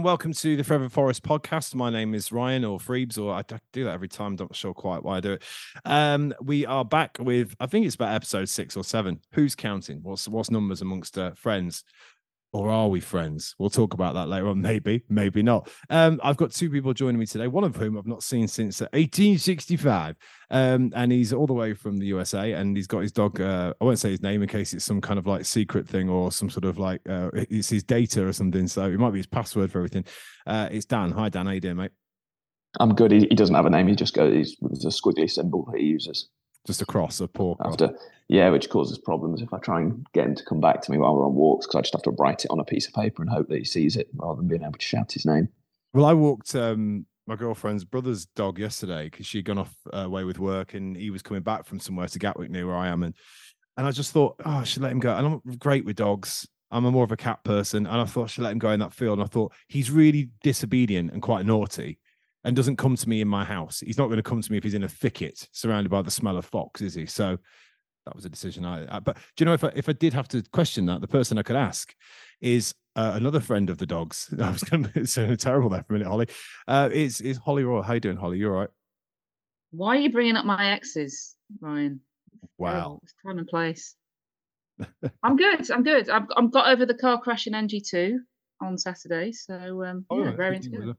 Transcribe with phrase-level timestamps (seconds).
[0.00, 1.74] And welcome to the Forever Forest podcast.
[1.74, 3.42] My name is Ryan or Freebs, or I
[3.74, 4.28] do that every time.
[4.28, 5.42] I'm not sure quite why I do it.
[5.84, 9.20] Um, we are back with, I think it's about episode six or seven.
[9.32, 9.98] Who's counting?
[10.02, 11.84] What's what's numbers amongst uh, friends?
[12.52, 13.54] Or are we friends?
[13.58, 14.60] We'll talk about that later on.
[14.70, 15.68] Maybe, maybe not.
[15.88, 17.46] Um, I've got two people joining me today.
[17.46, 20.16] One of whom I've not seen since 1865,
[20.50, 22.52] um, and he's all the way from the USA.
[22.52, 23.40] And he's got his dog.
[23.40, 26.08] Uh, I won't say his name in case it's some kind of like secret thing
[26.08, 28.68] or some sort of like uh, it's his data or something.
[28.68, 30.04] So it might be his password for everything.
[30.46, 31.12] Uh, it's Dan.
[31.12, 31.46] Hi, Dan.
[31.46, 31.92] How you doing, mate?
[32.78, 33.10] I'm good.
[33.10, 33.88] He, he doesn't have a name.
[33.88, 34.32] He just goes.
[34.32, 36.28] He's, a squiggly symbol he uses
[36.66, 37.94] just across a poor after
[38.30, 40.98] yeah, which causes problems if I try and get him to come back to me
[40.98, 42.94] while we're on walks because I just have to write it on a piece of
[42.94, 45.48] paper and hope that he sees it rather than being able to shout his name.
[45.92, 50.24] Well, I walked um, my girlfriend's brother's dog yesterday because she'd gone off uh, away
[50.24, 53.04] with work and he was coming back from somewhere to Gatwick near where I am,
[53.04, 53.14] and
[53.76, 55.16] and I just thought, oh, I should let him go.
[55.16, 56.46] And I'm great with dogs.
[56.72, 58.70] I'm a more of a cat person, and I thought I should let him go
[58.70, 59.18] in that field.
[59.18, 61.98] And I thought he's really disobedient and quite naughty
[62.44, 63.80] and doesn't come to me in my house.
[63.80, 66.10] He's not going to come to me if he's in a thicket surrounded by the
[66.10, 67.06] smell of fox, is he?
[67.06, 67.38] So
[68.06, 68.96] that was a decision I.
[68.96, 71.08] I but do you know if I, if I did have to question that, the
[71.08, 71.94] person I could ask
[72.40, 74.32] is uh, another friend of the dogs.
[74.40, 76.28] I was going to say terrible there for a minute, Holly.
[76.66, 77.82] Uh, is is Holly Roy?
[77.82, 78.38] How you doing, Holly?
[78.38, 78.70] You all right?
[79.72, 82.00] Why are you bringing up my exes, Ryan?
[82.58, 83.94] Wow, it's time and place.
[85.22, 85.70] I'm good.
[85.70, 86.08] I'm good.
[86.08, 88.16] I've, I've got over the car crash in NG2
[88.62, 90.96] on Saturday, so um, oh, yeah, very into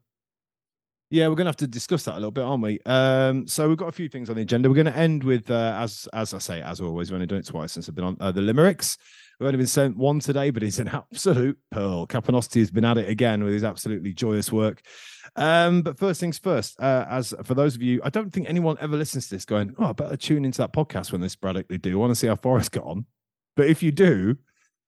[1.11, 2.79] yeah, we're going to have to discuss that a little bit, aren't we?
[2.85, 4.69] Um, so we've got a few things on the agenda.
[4.69, 7.39] We're going to end with, uh, as as I say, as always, we've only done
[7.39, 8.97] it twice since I've been on uh, the limericks.
[9.37, 12.07] We've only been sent one today, but it's an absolute pearl.
[12.07, 14.81] Capanosti has been at it again with his absolutely joyous work.
[15.35, 18.77] Um, but first things first, uh, as for those of you, I don't think anyone
[18.79, 21.77] ever listens to this going, oh, I better tune into that podcast when they sporadically
[21.77, 21.91] do.
[21.91, 23.05] I want to see how Forest got on.
[23.57, 24.37] But if you do,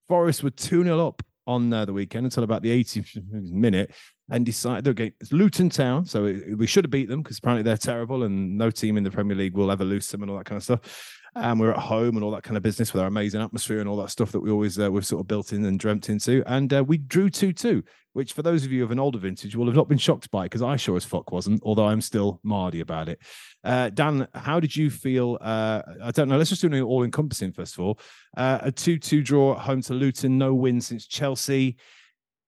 [0.07, 3.17] Forest were 2 0 up on uh, the weekend until about the 80th
[3.51, 3.93] minute
[4.29, 7.63] and decided okay it's luton town so it, we should have beat them because apparently
[7.63, 10.37] they're terrible and no team in the premier league will ever lose them and all
[10.37, 13.01] that kind of stuff and we're at home and all that kind of business with
[13.01, 15.53] our amazing atmosphere and all that stuff that we always uh, we've sort of built
[15.53, 17.83] in and dreamt into and uh, we drew 2-2
[18.13, 20.43] which for those of you of an older vintage will have not been shocked by
[20.43, 23.19] because i sure as fuck wasn't although i'm still mardy about it
[23.63, 27.03] uh, dan how did you feel uh, i don't know let's just do an all
[27.03, 27.99] encompassing first of all
[28.37, 31.77] uh, a 2-2 draw at home to luton no win since chelsea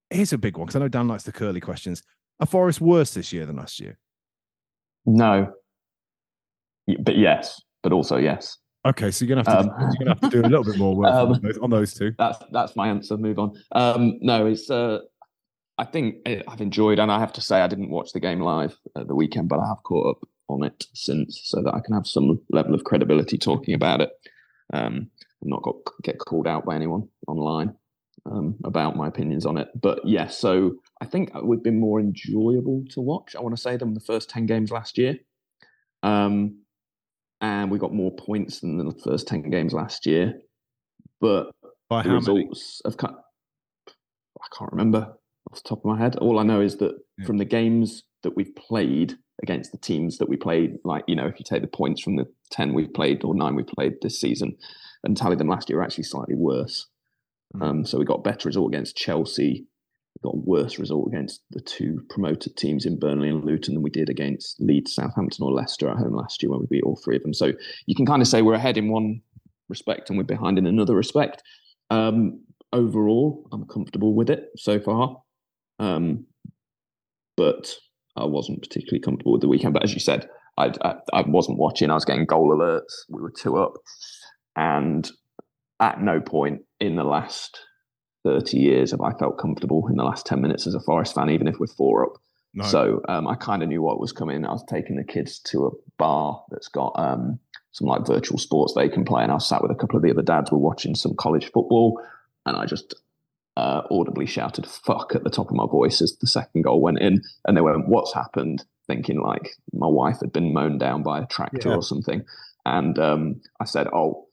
[0.10, 2.04] here's a big one because I know Dan likes the curly questions.
[2.40, 3.98] Are Forest worse this year than last year?
[5.06, 5.54] No,
[7.00, 8.58] but yes, but also yes.
[8.86, 10.78] Okay, so you're gonna have to um, you're gonna have to do a little bit
[10.78, 12.14] more work um, on, those, on, those, two.
[12.18, 13.18] That's that's my answer.
[13.18, 13.54] Move on.
[13.72, 15.00] Um, no, it's uh,
[15.78, 18.78] I think I've enjoyed, and I have to say I didn't watch the game live
[18.96, 21.96] at the weekend, but I have caught up on it since, so that I can
[21.96, 24.12] have some level of credibility talking about it.
[24.72, 25.10] Um,
[25.42, 27.76] not got get called out by anyone online
[28.26, 29.70] um, about my opinions on it.
[29.80, 33.36] But yes, yeah, so I think it would be more enjoyable to watch.
[33.36, 35.18] I want to say than the first ten games last year,
[36.04, 36.60] um,
[37.46, 40.34] and we got more points than the first ten games last year.
[41.22, 41.52] But
[41.90, 42.94] By the results many?
[42.94, 42.98] of
[44.42, 45.14] I can't remember
[45.52, 46.16] off the top of my head.
[46.18, 47.26] All I know is that yeah.
[47.26, 51.28] from the games that we've played against the teams that we played, like you know,
[51.28, 54.20] if you take the points from the ten we've played or nine we played this
[54.20, 54.58] season
[55.04, 56.88] and tally them last year, are actually slightly worse.
[57.62, 59.68] Um, so we got better result against Chelsea.
[60.24, 64.10] Got worse result against the two promoted teams in Burnley and Luton than we did
[64.10, 67.22] against Leeds, Southampton, or Leicester at home last year when we beat all three of
[67.22, 67.34] them.
[67.34, 67.52] So
[67.86, 69.22] you can kind of say we're ahead in one
[69.70, 71.44] respect and we're behind in another respect.
[71.92, 72.42] Um,
[72.74, 75.18] overall, I'm comfortable with it so far.
[75.80, 76.26] Um,
[77.38, 77.74] but
[78.16, 79.74] I wasn't particularly comfortable with the weekend.
[79.74, 81.92] But as you said, I, I, I wasn't watching.
[81.92, 83.04] I was getting goal alerts.
[83.10, 83.74] We were two up,
[84.56, 85.10] and
[85.80, 87.60] at no point in the last
[88.26, 91.30] 30 years have I felt comfortable in the last 10 minutes as a Forest fan,
[91.30, 92.22] even if we're four up.
[92.56, 92.66] No.
[92.66, 94.46] So um, I kind of knew what was coming.
[94.46, 97.40] I was taking the kids to a bar that's got um,
[97.72, 99.24] some like virtual sports they can play.
[99.24, 100.52] And I sat with a couple of the other dads.
[100.52, 102.02] We're watching some college football.
[102.46, 102.96] And I just
[103.58, 107.00] uh, audibly shouted fuck at the top of my voice as the second goal went
[107.00, 107.22] in.
[107.46, 108.64] And they went, What's happened?
[108.88, 111.76] Thinking like my wife had been mown down by a tractor yeah.
[111.76, 112.24] or something.
[112.66, 114.28] And um, I said, Oh,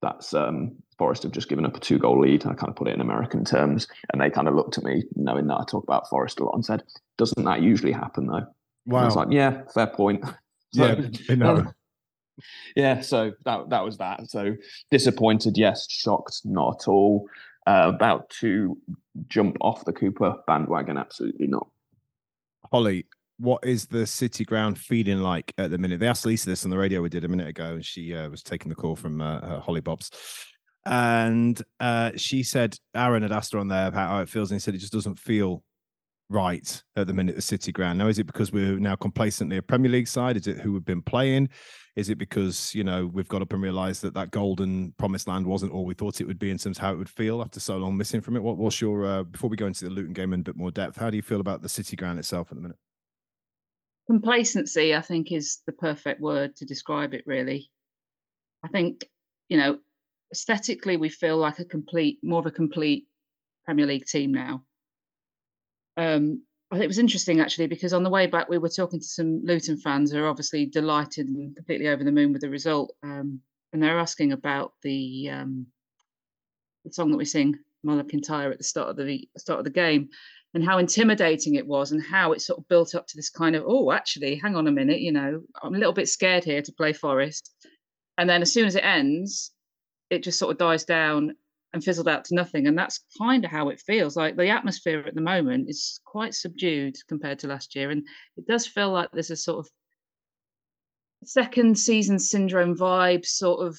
[0.00, 2.46] that's um, Forest have just given up a two goal lead.
[2.46, 3.86] I kind of put it in American terms.
[4.12, 6.54] And they kind of looked at me, knowing that I talk about Forest a lot,
[6.54, 6.82] and said,
[7.18, 8.46] Doesn't that usually happen though?
[8.86, 9.02] Wow.
[9.02, 10.24] I was like, Yeah, fair point.
[10.72, 11.72] so, yeah, know.
[12.76, 14.30] yeah, so that that was that.
[14.30, 14.56] So
[14.90, 17.28] disappointed, yes, shocked, not at all.
[17.66, 18.76] Uh, about to
[19.28, 21.66] jump off the Cooper bandwagon, absolutely not.
[22.70, 23.06] Holly,
[23.38, 25.98] what is the city ground feeling like at the minute?
[25.98, 28.28] They asked Lisa this on the radio we did a minute ago, and she uh,
[28.28, 30.10] was taking the call from uh, Holly Bobs
[30.86, 34.56] and uh, she said Aaron had asked her on there about how it feels, and
[34.56, 35.62] he said it just doesn't feel
[36.30, 37.98] right at the minute, the City ground.
[37.98, 40.36] Now, is it because we're now complacently a Premier League side?
[40.36, 41.48] Is it who we've been playing?
[41.96, 45.46] Is it because you know we've got up and realised that that golden promised land
[45.46, 47.60] wasn't all we thought it would be in terms of how it would feel after
[47.60, 48.42] so long missing from it?
[48.42, 50.70] What, what's your uh, before we go into the Luton game in a bit more
[50.70, 50.96] depth?
[50.96, 52.78] How do you feel about the City ground itself at the minute?
[54.06, 57.22] Complacency, I think, is the perfect word to describe it.
[57.26, 57.70] Really,
[58.62, 59.08] I think
[59.48, 59.78] you know
[60.34, 63.06] aesthetically we feel like a complete, more of a complete
[63.64, 64.64] Premier League team now.
[65.96, 66.42] Um,
[66.72, 69.76] it was interesting actually because on the way back we were talking to some Luton
[69.76, 73.40] fans who are obviously delighted and completely over the moon with the result, um,
[73.72, 75.66] and they're asking about the um,
[76.84, 77.54] the song that we sing,
[77.84, 80.08] Mull Kintyre, at the start of the start of the game,
[80.52, 83.54] and how intimidating it was, and how it sort of built up to this kind
[83.54, 86.62] of oh, actually, hang on a minute, you know, I'm a little bit scared here
[86.62, 87.52] to play Forest,
[88.18, 89.53] and then as soon as it ends,
[90.10, 91.34] it just sort of dies down
[91.72, 92.66] and fizzled out to nothing.
[92.66, 94.16] And that's kind of how it feels.
[94.16, 97.90] Like the atmosphere at the moment is quite subdued compared to last year.
[97.90, 98.06] And
[98.36, 99.70] it does feel like there's a sort of
[101.24, 103.78] second season syndrome vibe sort of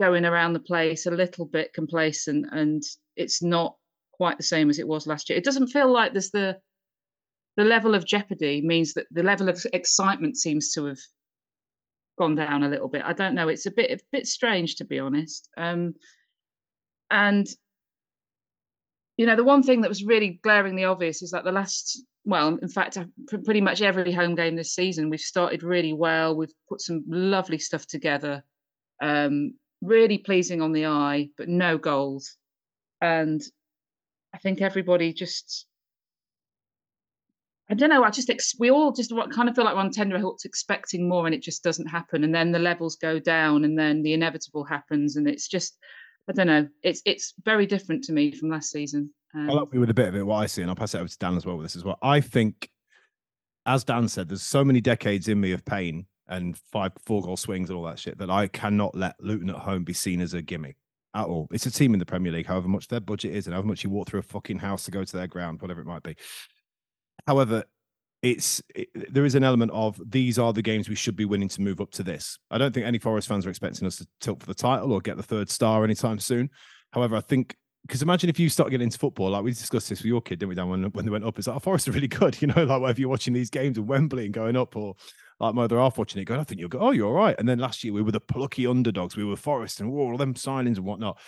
[0.00, 2.46] going around the place, a little bit complacent.
[2.52, 2.82] And
[3.16, 3.76] it's not
[4.12, 5.38] quite the same as it was last year.
[5.38, 6.58] It doesn't feel like there's the
[7.56, 10.98] the level of jeopardy means that the level of excitement seems to have
[12.18, 13.02] gone down a little bit.
[13.04, 13.48] I don't know.
[13.48, 15.48] It's a bit a bit strange to be honest.
[15.56, 15.94] Um,
[17.10, 17.46] and
[19.16, 22.58] you know, the one thing that was really glaringly obvious is that the last, well,
[22.60, 22.98] in fact,
[23.44, 26.36] pretty much every home game this season, we've started really well.
[26.36, 28.44] We've put some lovely stuff together,
[29.00, 32.36] um, really pleasing on the eye, but no goals.
[33.00, 33.42] And
[34.34, 35.66] I think everybody just,
[37.68, 39.90] I don't know, I just, ex- we all just kind of feel like we're on
[39.90, 42.22] tender hooks expecting more and it just doesn't happen.
[42.22, 45.16] And then the levels go down and then the inevitable happens.
[45.16, 45.76] And it's just,
[46.28, 46.68] I don't know.
[46.82, 49.10] It's it's very different to me from last season.
[49.34, 50.26] Um, I'll help you with a bit of it.
[50.26, 51.84] What I see, and I'll pass it over to Dan as well with this as
[51.84, 51.98] well.
[52.02, 52.70] I think,
[53.64, 57.36] as Dan said, there's so many decades in me of pain and five four goal
[57.36, 60.34] swings and all that shit that I cannot let Luton at home be seen as
[60.34, 60.76] a gimmick
[61.14, 61.48] at all.
[61.52, 63.84] It's a team in the Premier League, however much their budget is and however much
[63.84, 66.16] you walk through a fucking house to go to their ground, whatever it might be.
[67.26, 67.64] However,
[68.22, 71.48] it's it, there is an element of these are the games we should be winning
[71.48, 72.38] to move up to this.
[72.50, 75.00] I don't think any Forest fans are expecting us to tilt for the title or
[75.00, 76.50] get the third star anytime soon.
[76.92, 77.54] However, I think
[77.86, 80.40] because imagine if you start getting into football, like we discussed this with your kid,
[80.40, 80.68] didn't we, Dan?
[80.68, 82.82] When, when they went up, it's like, oh, Forest are really good, you know, like
[82.82, 84.96] whether you're watching these games in Wembley and going up, or
[85.38, 87.36] like my other half watching it, going, I think you'll go, oh, you're all right.
[87.38, 90.34] And then last year we were the plucky underdogs, we were Forest and all them
[90.34, 91.18] signings and whatnot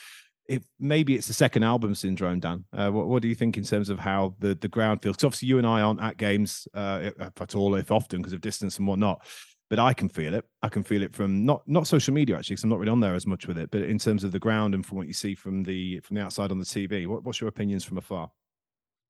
[0.49, 2.65] it maybe it's the second album syndrome, Dan.
[2.73, 5.17] Uh, what, what do you think in terms of how the the ground feels?
[5.17, 8.41] Because obviously you and I aren't at games uh, at all, if often, because of
[8.41, 9.25] distance and whatnot.
[9.69, 10.47] But I can feel it.
[10.63, 13.01] I can feel it from not not social media actually, because I'm not really on
[13.01, 13.71] there as much with it.
[13.71, 16.23] But in terms of the ground and from what you see from the from the
[16.23, 18.31] outside on the TV, what, what's your opinions from afar?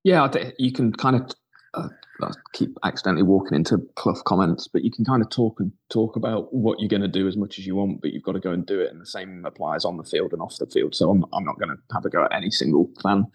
[0.03, 1.31] Yeah, you can kind of
[1.73, 1.89] uh,
[2.21, 6.15] I keep accidentally walking into Clough comments, but you can kind of talk and talk
[6.15, 8.39] about what you're going to do as much as you want, but you've got to
[8.39, 8.91] go and do it.
[8.91, 10.95] And the same applies on the field and off the field.
[10.95, 13.25] So I'm, I'm not going to have a go at any single fan,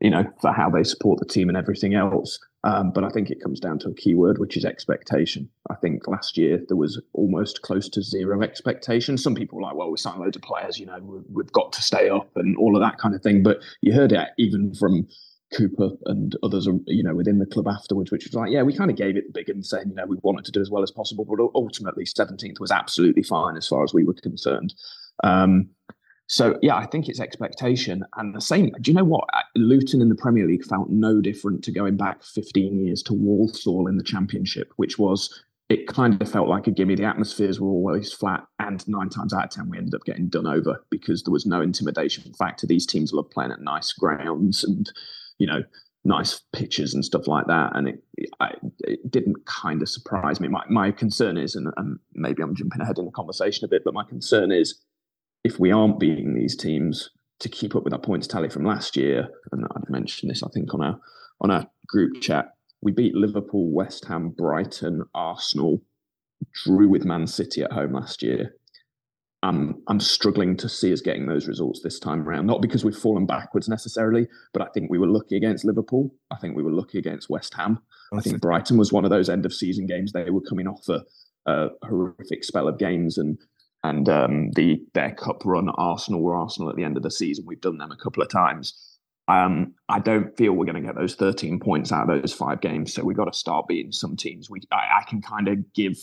[0.00, 2.38] you know, for how they support the team and everything else.
[2.64, 5.48] Um, but I think it comes down to a key word, which is expectation.
[5.68, 9.18] I think last year there was almost close to zero expectation.
[9.18, 11.82] Some people were like, well, we signed loads of players, you know, we've got to
[11.82, 13.42] stay up and all of that kind of thing.
[13.42, 15.08] But you heard it even from
[15.54, 18.90] Cooper and others, you know, within the club afterwards, which was like, yeah, we kind
[18.90, 20.82] of gave it the big and saying, you know, we wanted to do as well
[20.82, 24.74] as possible, but ultimately 17th was absolutely fine as far as we were concerned.
[25.24, 25.68] Um,
[26.28, 28.70] so yeah, I think it's expectation and the same.
[28.80, 29.24] Do you know what?
[29.54, 33.86] Luton in the Premier League felt no different to going back 15 years to Walsall
[33.86, 35.42] in the Championship, which was
[35.72, 36.94] it kind of felt like a gimme.
[36.94, 40.28] The atmospheres were always flat, and nine times out of ten, we ended up getting
[40.28, 42.66] done over because there was no intimidation factor.
[42.66, 44.90] These teams love playing at nice grounds, and
[45.42, 45.62] you know,
[46.04, 47.72] nice pictures and stuff like that.
[47.74, 48.04] And it,
[48.38, 50.46] I, it didn't kind of surprise me.
[50.46, 53.82] My, my concern is, and, and maybe I'm jumping ahead in the conversation a bit,
[53.84, 54.80] but my concern is
[55.42, 58.96] if we aren't beating these teams to keep up with our points tally from last
[58.96, 61.00] year, and I've mentioned this, I think, on our
[61.40, 65.82] on our group chat, we beat Liverpool, West Ham, Brighton, Arsenal,
[66.64, 68.54] drew with Man City at home last year.
[69.42, 72.46] I'm I'm struggling to see us getting those results this time around.
[72.46, 76.14] Not because we've fallen backwards necessarily, but I think we were lucky against Liverpool.
[76.30, 77.80] I think we were lucky against West Ham.
[78.12, 80.12] I think Brighton was one of those end of season games.
[80.12, 81.02] They were coming off a,
[81.46, 83.38] a horrific spell of games and
[83.82, 85.68] and um, the their cup run.
[85.70, 87.44] Arsenal were Arsenal at the end of the season.
[87.46, 88.98] We've done them a couple of times.
[89.28, 92.60] Um, I don't feel we're going to get those 13 points out of those five
[92.60, 92.92] games.
[92.92, 94.50] So we've got to start beating some teams.
[94.50, 95.96] We I, I can kind of give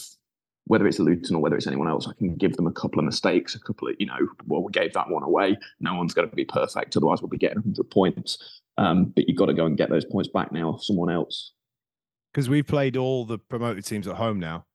[0.69, 3.05] whether it's Luton or whether it's anyone else, I can give them a couple of
[3.05, 5.57] mistakes, a couple of, you know, well, we gave that one away.
[5.79, 6.95] No one's going to be perfect.
[6.95, 8.61] Otherwise, we'll be getting 100 points.
[8.77, 11.53] Um, but you've got to go and get those points back now off someone else.
[12.31, 14.67] Because we've played all the promoted teams at home now,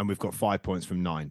[0.00, 1.30] and we've got five points from nine.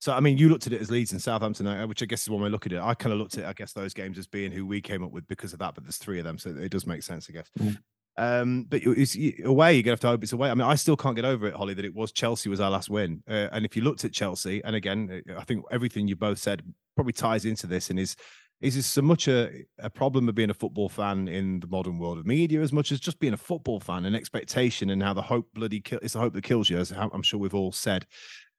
[0.00, 2.22] So I mean, you looked at it as Leeds and Southampton, uh, which I guess
[2.22, 2.80] is one way look at it.
[2.80, 5.12] I kind of looked at, I guess, those games as being who we came up
[5.12, 5.76] with because of that.
[5.76, 7.48] But there's three of them, so it does make sense, I guess.
[7.56, 7.78] Mm.
[8.16, 9.74] Um, but it's away.
[9.74, 10.50] You're gonna have to hope it's away.
[10.50, 12.70] I mean, I still can't get over it, Holly, that it was Chelsea was our
[12.70, 13.22] last win.
[13.28, 16.38] Uh, and if you looked at Chelsea, and again, uh, I think everything you both
[16.38, 16.62] said
[16.94, 18.16] probably ties into this, and is
[18.60, 21.98] is this so much a, a problem of being a football fan in the modern
[21.98, 25.12] world of media as much as just being a football fan and expectation and how
[25.12, 27.72] the hope bloody kill, it's the hope that kills you as i'm sure we've all
[27.72, 28.06] said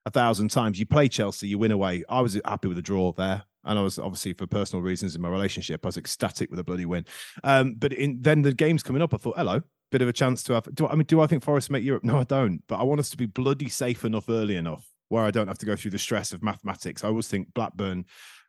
[0.05, 0.79] a thousand times.
[0.79, 2.03] You play Chelsea, you win away.
[2.09, 3.43] I was happy with the draw there.
[3.65, 6.63] And I was obviously for personal reasons in my relationship, I was ecstatic with a
[6.63, 7.05] bloody win.
[7.43, 9.13] Um, but in, then the game's coming up.
[9.13, 10.73] I thought, hello, bit of a chance to have.
[10.75, 12.03] Do I mean, do I think Forest make Europe?
[12.03, 12.61] No, I don't.
[12.67, 15.59] But I want us to be bloody safe enough early enough where I don't have
[15.59, 17.03] to go through the stress of mathematics.
[17.03, 18.05] I always think Blackburn.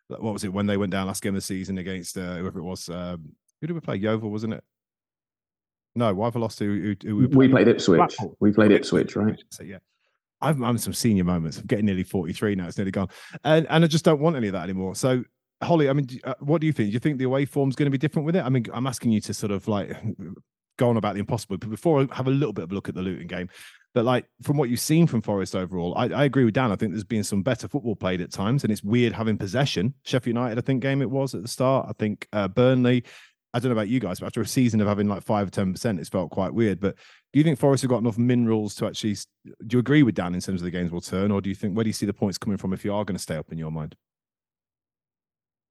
[0.09, 2.59] What was it when they went down last game of the season against uh, whoever
[2.59, 2.89] it was?
[2.89, 3.97] Um, who did we play?
[3.97, 4.65] Yeovil, wasn't it?
[5.95, 6.59] No, why have I lost?
[6.59, 7.37] Who, who, who we, played?
[7.37, 7.99] we played Ipswich.
[7.99, 8.37] Blackpool.
[8.41, 9.43] We played Ipswich, right?
[9.51, 9.79] So, yeah.
[10.45, 11.59] I'm, I'm some senior moments.
[11.59, 12.67] I'm getting nearly 43 now.
[12.67, 13.09] It's nearly gone.
[13.45, 14.95] And, and I just don't want any of that anymore.
[14.95, 15.25] So,
[15.63, 16.91] Holly, I mean, uh, what do you think?
[16.91, 18.45] Do you think the away form's going to be different with it?
[18.45, 19.91] I mean, I'm asking you to sort of like
[20.79, 22.89] go on about the impossible, but before I have a little bit of a look
[22.89, 23.49] at the Luton game,
[23.95, 26.73] but like from what you've seen from Forest overall, I, I, agree with Dan.
[26.73, 29.95] I think there's been some better football played at times, and it's weird having possession.
[30.03, 31.87] Sheffield United, I think, game it was at the start.
[31.89, 33.05] I think uh, Burnley.
[33.55, 35.51] I don't know about you guys, but after a season of having like five or
[35.51, 36.81] ten percent, it's felt quite weird.
[36.81, 36.97] But
[37.33, 39.15] do you think Forest have got enough minerals to actually?
[39.45, 41.55] Do you agree with Dan in terms of the games will turn, or do you
[41.55, 43.37] think where do you see the points coming from if you are going to stay
[43.37, 43.95] up in your mind?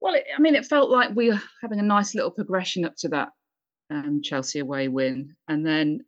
[0.00, 2.96] Well, it, I mean, it felt like we were having a nice little progression up
[2.96, 3.28] to that
[3.90, 6.00] um, Chelsea away win, and then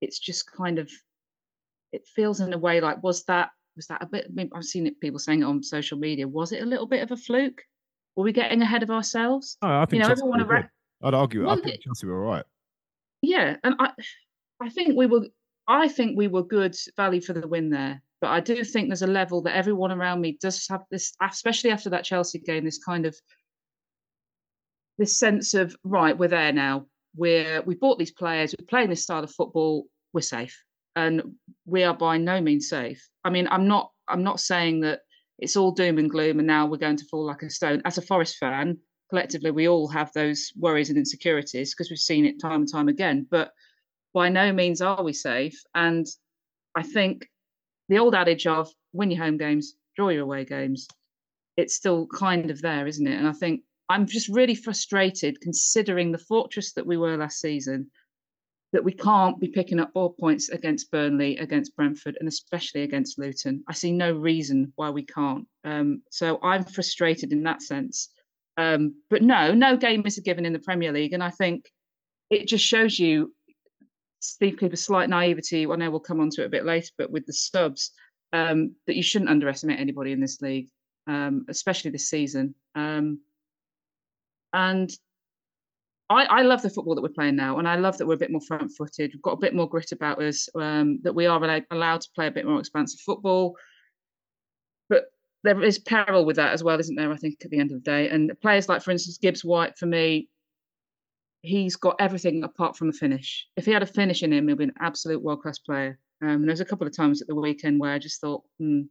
[0.00, 0.88] it's just kind of
[1.92, 4.26] it feels in a way like was that was that a bit?
[4.28, 6.28] I mean, I've seen it, people saying it on social media.
[6.28, 7.62] Was it a little bit of a fluke?
[8.14, 9.58] Were we getting ahead of ourselves?
[9.60, 10.68] Oh, I think you know, everyone.
[11.02, 11.46] I'd argue.
[11.46, 12.44] Well, I think Chelsea were all right.
[13.22, 13.90] Yeah, and I,
[14.60, 15.26] I think we were.
[15.68, 18.02] I think we were good value for the win there.
[18.20, 21.70] But I do think there's a level that everyone around me does have this, especially
[21.70, 23.14] after that Chelsea game, this kind of
[24.98, 26.86] this sense of right, we're there now.
[27.14, 28.54] We're we bought these players.
[28.58, 29.86] We're playing this style of football.
[30.12, 30.62] We're safe,
[30.94, 31.34] and
[31.66, 33.06] we are by no means safe.
[33.24, 33.90] I mean, I'm not.
[34.08, 35.00] I'm not saying that
[35.38, 37.82] it's all doom and gloom, and now we're going to fall like a stone.
[37.84, 42.24] As a Forest fan, collectively we all have those worries and insecurities because we've seen
[42.24, 43.52] it time and time again but
[44.12, 46.06] by no means are we safe and
[46.74, 47.28] i think
[47.88, 50.88] the old adage of win your home games draw your away games
[51.56, 56.10] it's still kind of there isn't it and i think i'm just really frustrated considering
[56.10, 57.90] the fortress that we were last season
[58.72, 63.18] that we can't be picking up ball points against Burnley, against Brentford, and especially against
[63.18, 63.64] Luton.
[63.68, 65.46] I see no reason why we can't.
[65.64, 68.10] Um, so I'm frustrated in that sense.
[68.56, 71.70] Um, but no, no game is a given in the Premier League, and I think
[72.30, 73.32] it just shows you
[74.20, 75.66] Steve Cooper's slight naivety.
[75.66, 77.92] I know we'll come on to it a bit later, but with the subs,
[78.32, 80.68] um, that you shouldn't underestimate anybody in this league,
[81.06, 82.54] um, especially this season.
[82.74, 83.20] Um,
[84.52, 84.90] and
[86.08, 88.18] I, I, love the football that we're playing now, and I love that we're a
[88.18, 89.10] bit more front-footed.
[89.12, 90.48] We've got a bit more grit about us.
[90.54, 93.56] Um, that we are allowed to play a bit more expansive football.
[95.46, 97.12] There is peril with that as well, isn't there?
[97.12, 99.78] I think at the end of the day, and players like, for instance, Gibbs White,
[99.78, 100.28] for me,
[101.42, 103.46] he's got everything apart from a finish.
[103.56, 106.00] If he had a finish in him, he'd be an absolute world class player.
[106.20, 108.82] Um, and there's a couple of times at the weekend where I just thought, hmm,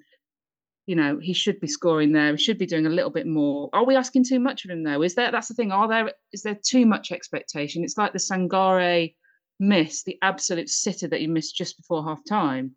[0.86, 2.32] you know, he should be scoring there.
[2.32, 3.70] He should be doing a little bit more.
[3.74, 5.02] Are we asking too much of him though?
[5.02, 5.32] Is there?
[5.32, 5.72] That's the thing.
[5.72, 6.14] Are there?
[6.32, 7.84] Is there too much expectation?
[7.84, 9.14] It's like the Sangare
[9.60, 12.76] miss, the absolute sitter that he missed just before half time.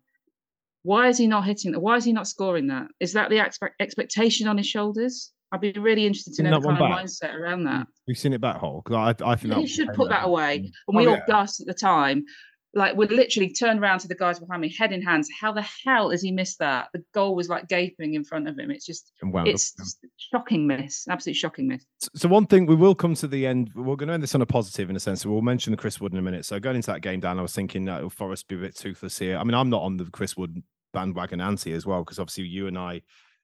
[0.83, 1.79] Why is he not hitting that?
[1.79, 2.87] Why is he not scoring that?
[2.99, 3.39] Is that the
[3.79, 5.31] expectation on his shoulders?
[5.51, 7.87] I'd be really interested to know the kind of mindset around that.
[8.07, 10.59] We've seen it back hole because I, I think he should put that away.
[10.59, 10.71] Mm.
[10.87, 11.23] And we oh, all yeah.
[11.27, 12.23] gasped at the time.
[12.73, 15.27] Like we literally turned around to the guys behind me, head in hands.
[15.39, 16.89] How the hell has he missed that?
[16.93, 18.69] The goal was like gaping in front of him.
[18.69, 21.83] It's just, it's just shocking miss, absolute shocking miss.
[22.15, 23.71] So one thing we will come to the end.
[23.73, 25.25] We're going to end this on a positive in a sense.
[25.25, 26.45] we'll mention the Chris Wood in a minute.
[26.45, 28.75] So going into that game, Dan, I was thinking that uh, Forest be a bit
[28.75, 29.37] toothless here.
[29.37, 30.61] I mean, I'm not on the Chris Wood
[30.93, 33.01] bandwagon anti as well because obviously you and I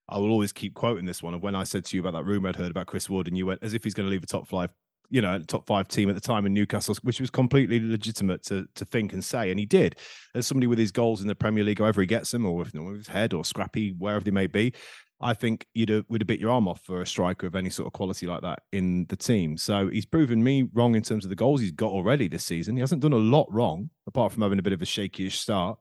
[0.07, 2.25] I will always keep quoting this one of when I said to you about that
[2.25, 4.21] rumor I'd heard about Chris Wood, and you went as if he's going to leave
[4.21, 4.69] the top five,
[5.09, 8.67] you know, top five team at the time in Newcastle, which was completely legitimate to
[8.75, 9.97] to think and say, and he did.
[10.33, 12.73] As somebody with his goals in the Premier League, however he gets them, or with,
[12.73, 14.73] with his head or scrappy, wherever they may be,
[15.21, 17.69] I think you'd have, would have bit your arm off for a striker of any
[17.69, 19.57] sort of quality like that in the team.
[19.57, 22.75] So he's proven me wrong in terms of the goals he's got already this season.
[22.75, 25.79] He hasn't done a lot wrong, apart from having a bit of a shakyish start.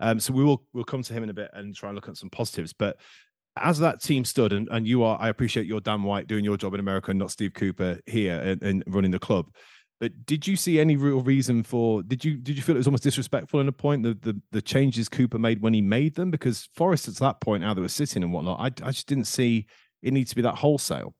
[0.00, 2.08] Um, so we will we'll come to him in a bit and try and look
[2.08, 2.72] at some positives.
[2.72, 2.96] But
[3.56, 6.56] as that team stood, and, and you are, I appreciate your Dan White doing your
[6.56, 9.50] job in America and not Steve Cooper here and, and running the club.
[10.00, 12.02] But did you see any real reason for?
[12.02, 14.60] Did you did you feel it was almost disrespectful in a point the the, the
[14.60, 16.30] changes Cooper made when he made them?
[16.30, 19.26] Because Forest at that point, now they were sitting and whatnot, I I just didn't
[19.26, 19.66] see
[20.02, 21.14] it needs to be that wholesale.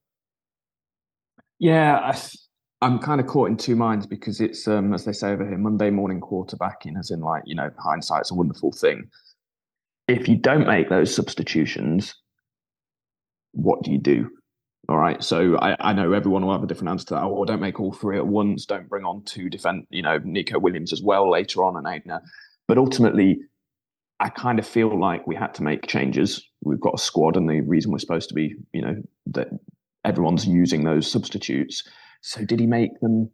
[1.59, 5.29] Yeah, I, am kind of caught in two minds because it's um, as they say
[5.29, 9.07] over here, Monday morning quarterbacking, as in like you know hindsight's a wonderful thing.
[10.09, 12.13] If you don't make those substitutions,
[13.53, 14.29] what do you do?
[14.89, 15.23] All right.
[15.23, 17.23] So I, I know everyone will have a different answer to that.
[17.23, 18.65] Oh, don't make all three at once.
[18.65, 22.21] Don't bring on two defend, you know, Nico Williams as well later on and Aina.
[22.67, 23.39] But ultimately,
[24.19, 26.43] I kind of feel like we had to make changes.
[26.63, 28.95] We've got a squad, and the reason we're supposed to be, you know,
[29.27, 29.49] that
[30.05, 31.83] everyone's using those substitutes.
[32.21, 33.31] So did he make them?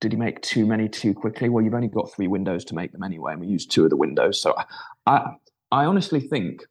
[0.00, 1.48] Did he make too many too quickly?
[1.48, 3.90] Well, you've only got three windows to make them anyway, and we used two of
[3.90, 4.40] the windows.
[4.40, 4.64] So I,
[5.06, 5.30] I,
[5.72, 6.64] I honestly think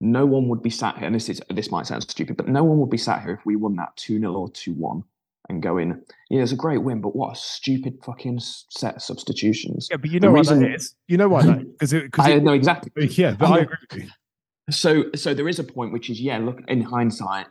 [0.00, 2.64] no one would be sat here, and this is this might sound stupid, but no
[2.64, 5.02] one would be sat here if we won that 2 0 or 2 1
[5.48, 9.88] and going, yeah, it's a great win, but what a stupid fucking set of substitutions.
[9.90, 10.94] Yeah, but you know the what reason, that is.
[11.06, 13.06] You know why that because I know exactly.
[13.06, 14.08] Yeah, but I, I agree with you.
[14.70, 17.46] So, so there is a point which is, yeah, look, in hindsight,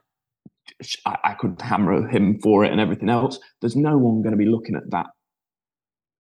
[1.06, 3.40] I, I could hammer him for it and everything else.
[3.62, 5.08] There's no one going to be looking at that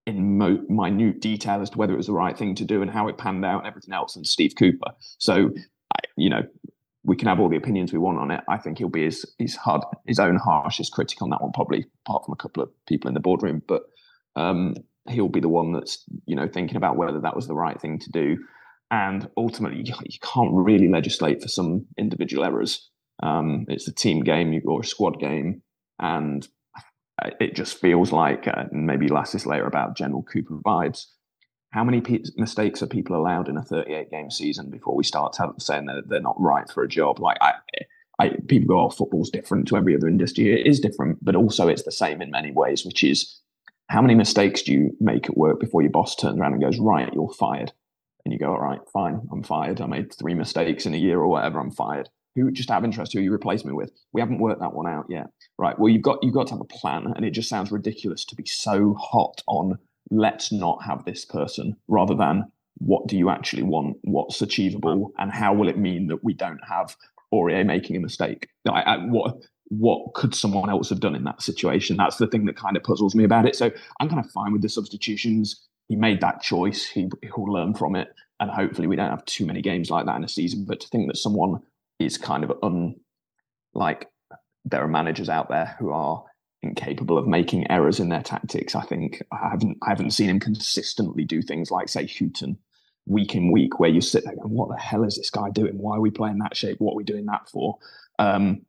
[0.05, 2.89] in mo- minute detail as to whether it was the right thing to do and
[2.89, 4.91] how it panned out and everything else and Steve Cooper.
[5.17, 5.49] So
[6.17, 6.43] you know,
[7.03, 8.41] we can have all the opinions we want on it.
[8.49, 11.85] I think he'll be his his hard his own harshest critic on that one, probably
[12.05, 13.61] apart from a couple of people in the boardroom.
[13.67, 13.83] But
[14.35, 14.75] um,
[15.07, 17.99] he'll be the one that's you know thinking about whether that was the right thing
[17.99, 18.37] to do.
[18.91, 22.87] And ultimately, you, can't really legislate for some individual errors.
[23.23, 25.63] Um, it's a team game or a squad game,
[25.99, 26.47] and
[27.39, 31.05] it just feels like uh, maybe Lasses later about General Cooper vibes
[31.75, 32.01] how many
[32.37, 36.07] mistakes are people allowed in a 38 game season before we start tell- saying that
[36.07, 37.19] they're not right for a job?
[37.19, 37.51] Like, I,
[38.17, 41.67] I, people go, "Oh, football's different to every other industry." It is different, but also
[41.67, 42.85] it's the same in many ways.
[42.85, 43.41] Which is,
[43.89, 46.79] how many mistakes do you make at work before your boss turns around and goes,
[46.79, 47.73] "Right, you're fired,"
[48.23, 49.81] and you go, "All right, fine, I'm fired.
[49.81, 51.59] I made three mistakes in a year or whatever.
[51.59, 53.11] I'm fired." Who just have interest?
[53.11, 53.91] Who you replace me with?
[54.13, 55.27] We haven't worked that one out yet.
[55.57, 55.77] Right.
[55.77, 58.35] Well, you've got you've got to have a plan, and it just sounds ridiculous to
[58.37, 59.77] be so hot on
[60.11, 63.97] let's not have this person rather than what do you actually want?
[64.03, 65.11] What's achievable?
[65.17, 66.95] And how will it mean that we don't have
[67.33, 68.49] Aurier making a mistake?
[68.67, 69.37] I, I, what
[69.69, 71.97] what could someone else have done in that situation?
[71.97, 73.55] That's the thing that kind of puzzles me about it.
[73.55, 75.59] So i'm kind of fine with the substitutions.
[75.87, 76.85] He made that choice.
[76.85, 78.09] He, he'll learn from it.
[78.39, 80.65] And hopefully we don't have too many games like that in a season.
[80.67, 81.61] But to think that someone
[81.99, 82.95] is kind of un
[83.73, 84.07] like
[84.65, 86.23] there are managers out there who are
[86.65, 88.75] incapable of making errors in their tactics.
[88.75, 92.57] I think I haven't I haven't seen him consistently do things like say Hughton
[93.05, 95.77] week in week where you sit there going, what the hell is this guy doing?
[95.77, 96.79] Why are we playing that shape?
[96.79, 97.77] What are we doing that for?
[98.19, 98.65] Um,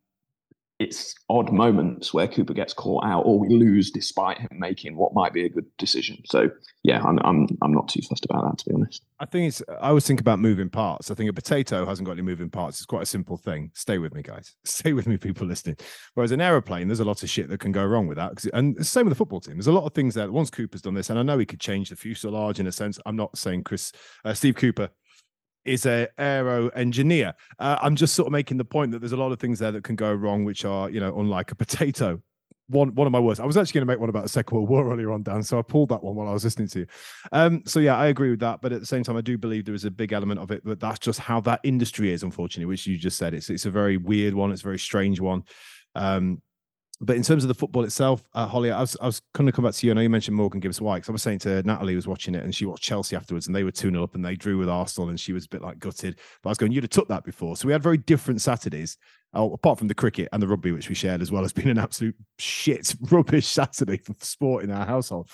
[0.79, 5.13] it's odd moments where Cooper gets caught out or we lose despite him making what
[5.13, 6.21] might be a good decision.
[6.25, 6.51] So
[6.83, 9.03] yeah, I'm I'm I'm not too fussed about that to be honest.
[9.19, 11.09] I think it's I always think about moving parts.
[11.09, 12.77] I think a potato hasn't got any moving parts.
[12.77, 13.71] It's quite a simple thing.
[13.73, 14.55] Stay with me, guys.
[14.65, 15.77] Stay with me, people listening.
[16.13, 18.45] Whereas an aeroplane, there's a lot of shit that can go wrong with that.
[18.53, 19.55] And the same with the football team.
[19.55, 21.59] There's a lot of things that once Cooper's done this, and I know he could
[21.59, 22.99] change the fuselage in a sense.
[23.05, 23.91] I'm not saying Chris
[24.23, 24.89] uh, Steve Cooper
[25.67, 27.33] is a aero engineer.
[27.59, 29.71] Uh, I'm just sort of making the point that there's a lot of things there
[29.71, 32.21] that can go wrong, which are, you know, unlike a potato.
[32.69, 33.39] One one of my words.
[33.39, 35.41] I was actually going to make one about the Second World War earlier on, Dan.
[35.41, 36.85] So I pulled that one while I was listening to you.
[37.31, 38.61] Um, so yeah, I agree with that.
[38.61, 40.63] But at the same time, I do believe there is a big element of it.
[40.65, 43.33] But that's just how that industry is, unfortunately, which you just said.
[43.33, 44.51] It's it's a very weird one.
[44.51, 45.43] It's a very strange one.
[45.95, 46.41] Um,
[46.99, 49.51] but in terms of the football itself, uh, Holly, I was I was going to
[49.51, 49.91] come back to you.
[49.91, 51.07] I know you mentioned Morgan Gibbs White.
[51.07, 53.63] I was saying to Natalie was watching it and she watched Chelsea afterwards, and they
[53.63, 55.77] were 2 0 up and they drew with Arsenal, and she was a bit like
[55.77, 56.19] gutted.
[56.41, 57.55] But I was going, you'd have took that before.
[57.55, 58.97] So we had very different Saturdays,
[59.33, 61.69] oh, apart from the cricket and the rugby, which we shared as well, has been
[61.69, 65.29] an absolute shit, rubbish Saturday for sport in our household.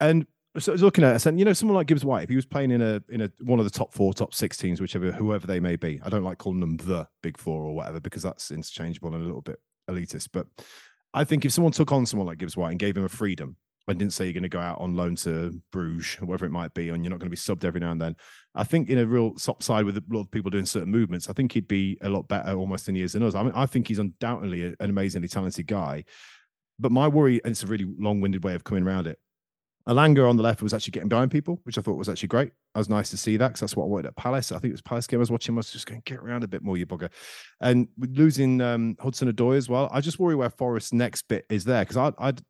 [0.00, 0.26] And
[0.58, 2.28] so I was looking at it, I said, you know, someone like Gibbs White, if
[2.28, 4.82] he was playing in a in a one of the top four, top six teams,
[4.82, 8.00] whichever whoever they may be, I don't like calling them the big four or whatever
[8.00, 10.28] because that's interchangeable and a little bit elitist.
[10.32, 10.46] But
[11.12, 13.56] I think if someone took on someone like Gibbs White and gave him a freedom
[13.86, 16.50] and didn't say you're going to go out on loan to Bruges or whatever it
[16.50, 18.16] might be, and you're not going to be subbed every now and then,
[18.54, 21.28] I think in a real top side with a lot of people doing certain movements,
[21.28, 23.34] I think he'd be a lot better almost he is than us.
[23.34, 26.04] I mean, I think he's undoubtedly an amazingly talented guy.
[26.78, 29.18] But my worry, and it's a really long winded way of coming around it,
[29.88, 32.52] Elanga on the left was actually getting behind people, which I thought was actually great.
[32.74, 34.50] I was nice to see that because that's what I wanted at Palace.
[34.50, 35.54] I think it was Palace game I was watching.
[35.54, 37.10] I was just going get around a bit more, you bugger.
[37.60, 41.64] And losing um, Hudson Odoi as well, I just worry where Forest's next bit is
[41.64, 42.40] there because I, I'd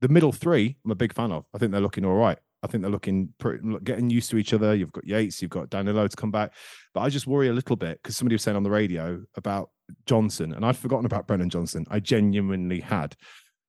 [0.00, 1.44] the middle three, I'm a big fan of.
[1.54, 2.38] I think they're looking all right.
[2.62, 4.74] I think they're looking pretty, getting used to each other.
[4.74, 6.54] You've got Yates, you've got Danilo to come back,
[6.92, 9.70] but I just worry a little bit because somebody was saying on the radio about
[10.06, 11.86] Johnson, and I'd forgotten about Brennan Johnson.
[11.88, 13.14] I genuinely had.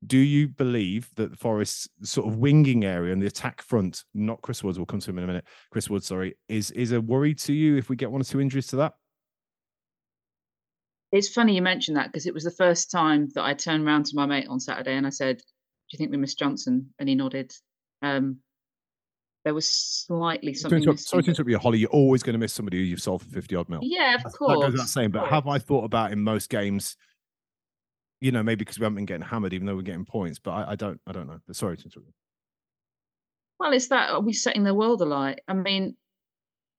[0.05, 4.63] Do you believe that Forest's sort of winging area and the attack front, not Chris
[4.63, 5.45] Woods, we'll come to him in a minute.
[5.71, 8.39] Chris Woods, sorry, is is a worry to you if we get one or two
[8.39, 8.93] injuries to that?
[11.12, 14.05] It's funny you mentioned that because it was the first time that I turned around
[14.05, 15.43] to my mate on Saturday and I said, "Do
[15.91, 17.51] you think we missed Johnson?" And he nodded.
[18.01, 18.38] Um,
[19.43, 20.83] there was slightly something.
[20.83, 21.79] To sorry to interrupt you, Holly.
[21.79, 23.79] You're always going to miss somebody who you've sold for fifty odd mil.
[23.81, 24.53] Yeah, of course.
[24.53, 25.12] That goes without saying.
[25.12, 26.95] But have I thought about in most games?
[28.21, 30.39] You know, maybe because we haven't been getting hammered, even though we're getting points.
[30.39, 31.39] But I, I don't, I don't know.
[31.51, 32.12] Sorry to interrupt.
[33.60, 35.41] Well, it's that are we setting the world alight?
[35.47, 35.95] I mean,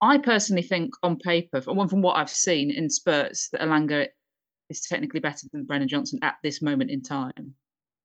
[0.00, 4.08] I personally think on paper, from, from what I've seen in spurts, that Elanga
[4.70, 7.54] is technically better than Brennan Johnson at this moment in time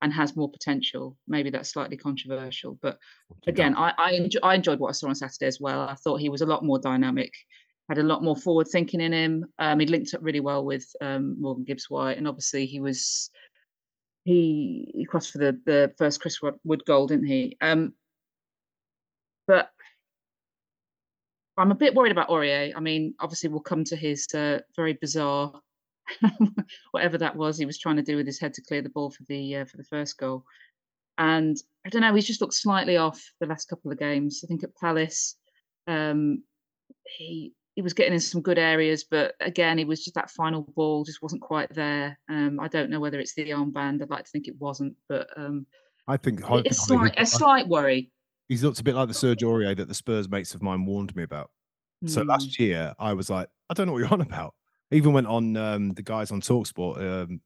[0.01, 1.17] and has more potential.
[1.27, 2.99] Maybe that's slightly controversial, but
[3.47, 5.81] again, I I, enjoy, I, enjoyed what I saw on Saturday as well.
[5.81, 7.31] I thought he was a lot more dynamic,
[7.89, 9.45] had a lot more forward thinking in him.
[9.59, 13.29] Um, he linked up really well with um, Morgan Gibbs White, and obviously he was
[14.23, 17.57] he, he crossed for the the first Chris Wood goal, didn't he?
[17.61, 17.93] Um,
[19.47, 19.69] but
[21.57, 22.73] I'm a bit worried about Aurier.
[22.75, 25.53] I mean, obviously we'll come to his uh, very bizarre
[26.91, 29.09] whatever that was he was trying to do with his head to clear the ball
[29.09, 30.43] for the uh, for the first goal.
[31.17, 34.41] And I don't know, he's just looked slightly off the last couple of games.
[34.43, 35.37] I think at Palace,
[35.87, 36.43] um,
[37.17, 40.61] he he was getting in some good areas, but again, it was just that final
[40.75, 42.17] ball just wasn't quite there.
[42.29, 44.01] Um, I don't know whether it's the armband.
[44.01, 45.67] I'd like to think it wasn't, but um,
[46.07, 48.11] I think it's slight, a slight worry.
[48.47, 51.13] He's looked a bit like the Serge Aurier that the Spurs mates of mine warned
[51.17, 51.51] me about.
[52.03, 52.09] Mm.
[52.09, 52.63] So last hmm.
[52.63, 54.53] year, I was like, I don't know what you're on about.
[54.91, 57.41] I even went on um, the guys on Talksport, um,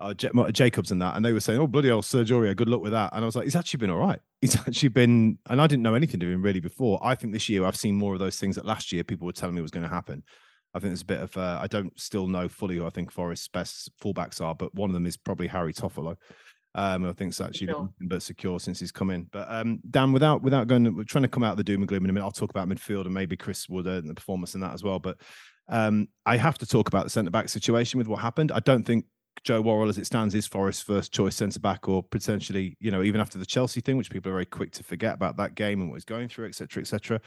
[0.00, 2.82] uh, Jacobs and that, and they were saying, "Oh bloody hell, Serge Aurier, good luck
[2.82, 4.20] with that." And I was like, "He's actually been all right.
[4.40, 6.98] He's actually been," and I didn't know anything to him really before.
[7.02, 9.32] I think this year I've seen more of those things that last year people were
[9.32, 10.22] telling me was going to happen.
[10.74, 13.12] I think there's a bit of uh, I don't still know fully who I think
[13.12, 16.16] Forest's best fullbacks are, but one of them is probably Harry Toffolo.
[16.76, 17.88] Um, I think it's actually sure.
[18.00, 19.28] but secure since he's come in.
[19.30, 21.88] But um, Dan, without without going, we're trying to come out of the doom and
[21.88, 22.26] gloom in a minute.
[22.26, 24.98] I'll talk about midfield and maybe Chris Wood and the performance in that as well.
[24.98, 25.18] But
[25.68, 28.50] um, I have to talk about the centre back situation with what happened.
[28.50, 29.04] I don't think
[29.44, 33.02] Joe Worrall, as it stands, is Forest's first choice centre back, or potentially, you know,
[33.02, 35.82] even after the Chelsea thing, which people are very quick to forget about that game
[35.82, 37.20] and what he's going through, etc., etc.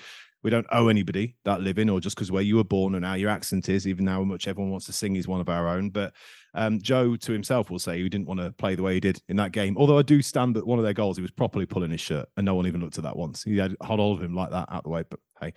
[0.44, 3.14] We don't owe anybody that living, or just because where you were born and how
[3.14, 5.92] your accent is, even now much everyone wants to sing, he's one of our own.
[5.92, 6.14] But
[6.56, 9.22] um, Joe, to himself, will say he didn't want to play the way he did
[9.30, 9.78] in that game.
[9.78, 12.28] Although I do stand that one of their goals, he was properly pulling his shirt,
[12.36, 13.44] and no one even looked at that once.
[13.44, 15.04] He had all of him like that out the way.
[15.08, 15.54] But hey,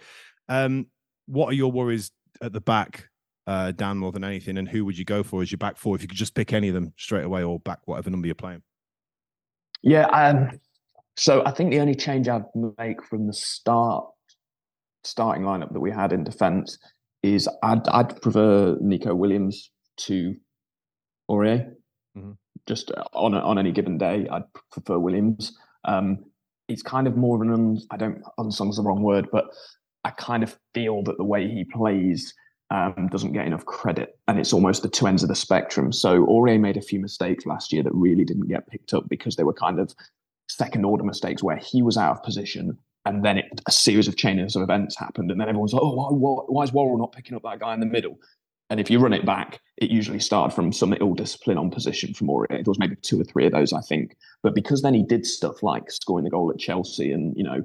[0.48, 0.86] um,
[1.26, 2.10] what are your worries
[2.42, 3.09] at the back
[3.50, 4.58] uh, Dan more than anything?
[4.58, 6.52] And who would you go for as your back four if you could just pick
[6.52, 8.62] any of them straight away or back whatever number you're playing?
[9.82, 10.60] Yeah, um,
[11.16, 12.44] so I think the only change I'd
[12.78, 14.06] make from the start
[15.02, 16.78] starting lineup that we had in defence
[17.24, 19.70] is I'd I'd prefer Nico Williams
[20.04, 20.36] to
[21.28, 21.72] Aurier.
[22.16, 22.32] Mm-hmm.
[22.68, 25.58] Just on on any given day, I'd prefer Williams.
[25.84, 26.24] Um,
[26.68, 29.46] it's kind of more of an un, I don't unsung's the wrong word, but
[30.04, 32.32] I kind of feel that the way he plays
[32.70, 35.92] um, doesn't get enough credit, and it's almost the two ends of the spectrum.
[35.92, 39.36] So Aurier made a few mistakes last year that really didn't get picked up because
[39.36, 39.92] they were kind of
[40.48, 44.16] second order mistakes where he was out of position, and then it, a series of
[44.16, 47.34] chains of events happened, and then everyone's like, "Oh, why, why is Worrall not picking
[47.34, 48.18] up that guy in the middle?"
[48.70, 52.14] And if you run it back, it usually started from some ill discipline on position
[52.14, 52.48] from Aurier.
[52.50, 54.16] There was maybe two or three of those, I think.
[54.44, 57.62] But because then he did stuff like scoring the goal at Chelsea and you know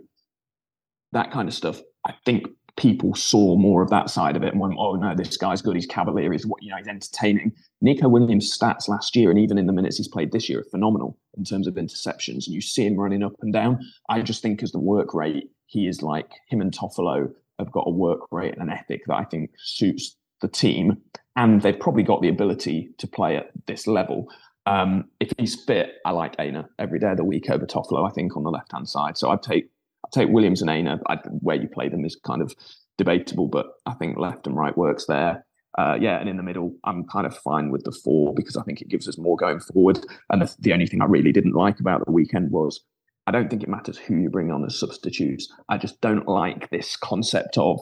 [1.11, 4.59] that kind of stuff, I think people saw more of that side of it and
[4.59, 5.75] went, oh no, this guy's good.
[5.75, 6.31] He's cavalier.
[6.31, 6.77] He's what you know.
[6.77, 7.53] He's entertaining.
[7.81, 10.65] Nico Williams' stats last year and even in the minutes he's played this year are
[10.71, 12.45] phenomenal in terms of interceptions.
[12.45, 13.79] And you see him running up and down.
[14.09, 17.87] I just think as the work rate, he is like him and Toffolo have got
[17.87, 21.01] a work rate and an ethic that I think suits the team.
[21.37, 24.27] And they've probably got the ability to play at this level.
[24.65, 28.11] Um, if he's fit, I like Aina every day of the week over Toffolo, I
[28.11, 29.17] think, on the left hand side.
[29.17, 29.69] So I'd take
[30.11, 30.99] take Williams and Aina.
[31.07, 32.53] I, where you play them is kind of
[32.97, 35.45] debatable, but I think left and right works there.
[35.77, 38.63] Uh, yeah, and in the middle, I'm kind of fine with the four because I
[38.63, 39.99] think it gives us more going forward.
[40.29, 42.79] And the, the only thing I really didn't like about the weekend was
[43.27, 45.51] I don't think it matters who you bring on as substitutes.
[45.67, 47.81] I just don't like this concept of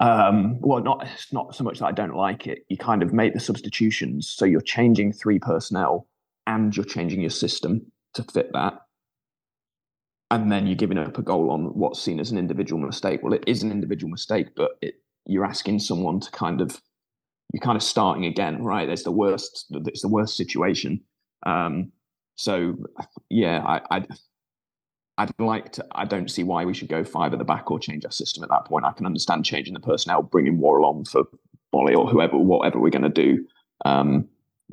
[0.00, 2.60] um, well, not it's not so much that I don't like it.
[2.70, 6.06] You kind of make the substitutions, so you're changing three personnel
[6.46, 8.80] and you're changing your system to fit that
[10.30, 13.20] and then you're giving up a goal on what's seen as an individual mistake.
[13.22, 14.94] Well, it is an individual mistake, but it,
[15.26, 16.80] you're asking someone to kind of
[17.52, 18.88] you're kind of starting again, right?
[18.88, 19.66] It's the worst.
[19.70, 21.00] It's the worst situation.
[21.44, 21.90] Um,
[22.36, 22.76] so
[23.28, 24.06] yeah, I, I
[25.18, 25.86] I'd like to.
[25.92, 28.44] I don't see why we should go five at the back or change our system
[28.44, 28.84] at that point.
[28.84, 31.24] I can understand changing the personnel, bringing Worrall on for
[31.74, 33.46] Boly or whoever, whatever we're going to do.
[33.84, 34.28] Um,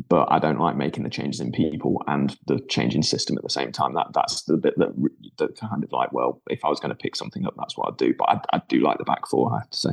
[0.10, 3.50] but I don't like making the changes in people and the changing system at the
[3.50, 3.94] same time.
[3.96, 4.94] That that's the bit that,
[5.38, 7.90] that kind of like, well, if I was going to pick something up, that's what
[7.90, 8.14] I'd do.
[8.18, 9.54] But I, I do like the back four.
[9.54, 9.90] I have to say.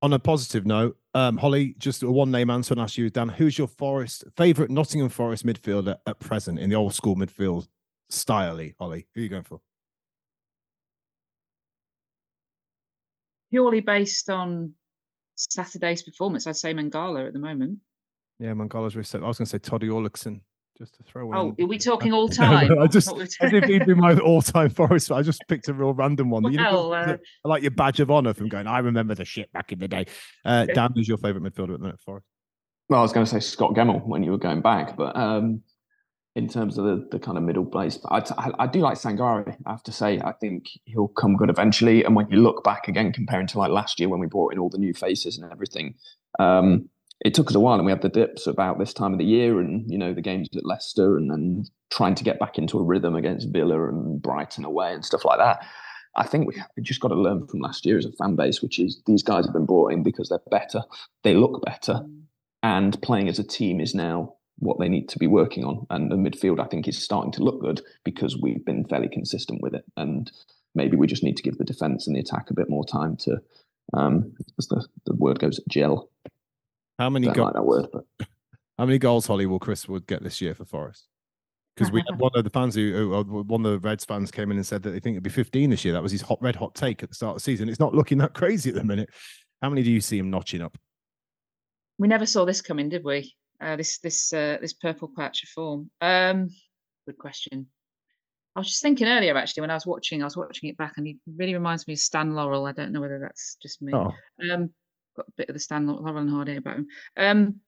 [0.00, 3.28] On a positive note, um, Holly, just a one name answer and ask you, Dan,
[3.28, 7.68] who's your Forest favourite Nottingham Forest midfielder at present in the old school midfield
[8.08, 8.60] style?
[8.78, 9.60] Holly, who are you going for?
[13.50, 14.74] Purely based on
[15.34, 17.78] Saturday's performance, I'd say Mangala at the moment.
[18.38, 19.22] Yeah, Mangala's reset.
[19.22, 20.40] I was going to say Toddy Orlygsson
[20.78, 21.34] just to throw.
[21.34, 21.64] Oh, in.
[21.64, 22.78] are we talking all time?
[22.78, 25.10] I just I did he'd be my all-time Forest.
[25.10, 26.44] I just picked a real random one.
[26.44, 28.66] Well, you know, uh, I like your badge of honor from going.
[28.66, 30.06] I remember the shit back in the day.
[30.44, 32.26] Uh, Dan, who's your favorite midfielder at the minute, Forest?
[32.88, 35.62] Well, I was going to say Scott Gemmill when you were going back, but um,
[36.36, 39.56] in terms of the, the kind of middle place, I, I, I do like Sangare.
[39.66, 42.04] I have to say, I think he'll come good eventually.
[42.04, 44.58] And when you look back again, comparing to like last year when we brought in
[44.58, 45.96] all the new faces and everything.
[46.38, 46.88] Um,
[47.20, 49.24] it took us a while and we had the dips about this time of the
[49.24, 52.78] year and you know the games at Leicester and then trying to get back into
[52.78, 55.64] a rhythm against Villa and Brighton away and stuff like that.
[56.16, 58.60] I think we, we just got to learn from last year as a fan base,
[58.60, 60.82] which is these guys have been brought in because they're better,
[61.22, 62.00] they look better,
[62.62, 65.86] and playing as a team is now what they need to be working on.
[65.90, 69.62] And the midfield, I think, is starting to look good because we've been fairly consistent
[69.62, 69.84] with it.
[69.96, 70.30] And
[70.74, 73.16] maybe we just need to give the defence and the attack a bit more time
[73.18, 73.38] to,
[73.94, 76.10] um, as the, the word goes, gel.
[76.98, 77.46] How many goals?
[77.46, 78.04] Like that word, but
[78.78, 81.08] how many goals Holly will Chris Wood get this year for Forest?
[81.74, 84.30] Because we had one of the fans who, who, uh, one of the Reds fans
[84.30, 85.94] came in and said that they think it'd be 15 this year.
[85.94, 87.68] That was his hot red hot take at the start of the season.
[87.68, 89.10] It's not looking that crazy at the minute.
[89.62, 90.76] How many do you see him notching up?
[91.98, 93.34] We never saw this coming, did we?
[93.60, 95.90] Uh, this this uh, this purple patch of form.
[96.00, 96.48] Um,
[97.06, 97.66] good question.
[98.54, 100.94] I was just thinking earlier, actually, when I was watching, I was watching it back,
[100.96, 102.66] and he really reminds me of Stan Laurel.
[102.66, 103.92] I don't know whether that's just me.
[103.94, 104.12] Oh.
[104.52, 104.70] Um,
[105.18, 106.86] got a bit of the Stan Laurel and Hardy about him.
[107.16, 107.60] Um,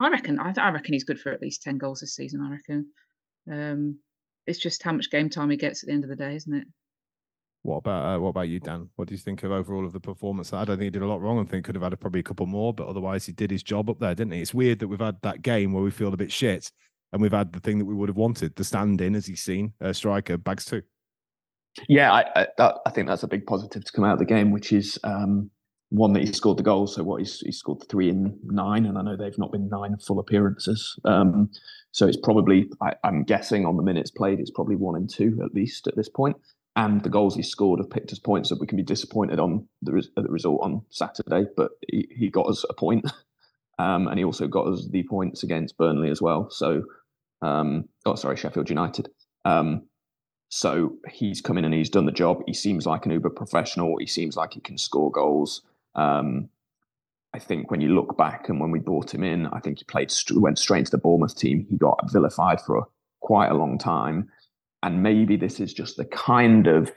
[0.00, 0.38] I reckon.
[0.38, 2.40] I, I, reckon he's good for at least ten goals this season.
[2.40, 2.86] I reckon.
[3.50, 3.98] Um,
[4.46, 6.54] it's just how much game time he gets at the end of the day, isn't
[6.54, 6.66] it?
[7.62, 8.88] What about uh, what about you, Dan?
[8.96, 10.52] What do you think of overall of the performance?
[10.52, 11.40] I don't think he did a lot wrong.
[11.40, 13.62] I think could have had a, probably a couple more, but otherwise he did his
[13.62, 14.40] job up there, didn't he?
[14.40, 16.70] It's weird that we've had that game where we feel a bit shit,
[17.12, 19.42] and we've had the thing that we would have wanted, the stand in, as he's
[19.42, 20.82] seen, uh, striker bags too.
[21.88, 24.24] Yeah, I, I, that, I think that's a big positive to come out of the
[24.24, 25.50] game, which is um,
[25.90, 26.86] one that he scored the goal.
[26.86, 29.96] So what he's he scored three in nine, and I know they've not been nine
[29.98, 30.98] full appearances.
[31.04, 31.50] Um,
[31.92, 35.40] so it's probably I, am guessing on the minutes played, it's probably one and two
[35.44, 36.36] at least at this point.
[36.76, 39.66] And the goals he scored have picked us points that we can be disappointed on
[39.82, 43.10] the, the result on Saturday, but he, he got us a point.
[43.80, 46.50] Um, and he also got us the points against Burnley as well.
[46.50, 46.82] So,
[47.42, 49.08] um, oh, sorry, Sheffield United.
[49.44, 49.86] Um,
[50.48, 52.38] so he's come in and he's done the job.
[52.46, 53.96] He seems like an uber professional.
[53.98, 55.62] He seems like he can score goals.
[55.94, 56.48] Um,
[57.34, 59.84] I think when you look back and when we brought him in, I think he
[59.84, 61.66] played went straight into the Bournemouth team.
[61.68, 62.82] He got vilified for a,
[63.20, 64.28] quite a long time,
[64.82, 66.90] and maybe this is just the kind of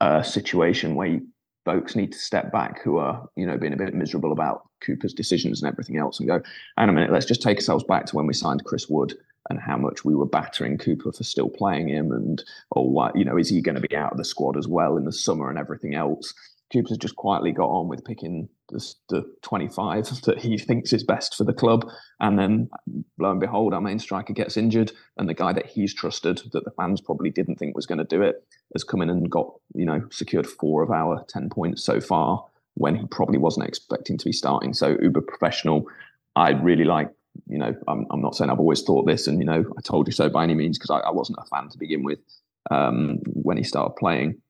[0.00, 1.20] uh, situation where
[1.64, 5.14] folks need to step back who are you know being a bit miserable about Cooper's
[5.14, 6.40] decisions and everything else, and go,
[6.76, 9.14] hang a minute, let's just take ourselves back to when we signed Chris Wood
[9.50, 13.24] and how much we were battering Cooper for still playing him, and or what you
[13.24, 15.48] know is he going to be out of the squad as well in the summer
[15.48, 16.34] and everything else.
[16.72, 21.34] Cooper's just quietly got on with picking the, the 25 that he thinks is best
[21.34, 21.88] for the club.
[22.20, 22.70] And then,
[23.18, 24.92] lo and behold, our main striker gets injured.
[25.16, 28.04] And the guy that he's trusted, that the fans probably didn't think was going to
[28.04, 31.82] do it, has come in and got, you know, secured four of our 10 points
[31.82, 34.74] so far when he probably wasn't expecting to be starting.
[34.74, 35.86] So, uber professional.
[36.36, 37.10] I really like,
[37.48, 40.06] you know, I'm, I'm not saying I've always thought this and, you know, I told
[40.06, 42.20] you so by any means because I, I wasn't a fan to begin with
[42.70, 44.40] um, when he started playing.